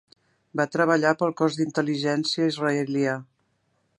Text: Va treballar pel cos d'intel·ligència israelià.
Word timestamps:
Va 0.59 0.65
treballar 0.75 1.11
pel 1.19 1.33
cos 1.41 1.59
d'intel·ligència 1.59 2.49
israelià. 2.55 3.17